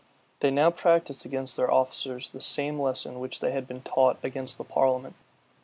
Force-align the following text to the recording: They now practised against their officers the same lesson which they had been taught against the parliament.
They 0.39 0.49
now 0.49 0.71
practised 0.71 1.27
against 1.27 1.55
their 1.55 1.71
officers 1.71 2.31
the 2.31 2.41
same 2.41 2.79
lesson 2.81 3.19
which 3.19 3.39
they 3.39 3.51
had 3.51 3.67
been 3.67 3.83
taught 3.83 4.17
against 4.23 4.57
the 4.57 4.63
parliament. 4.63 5.13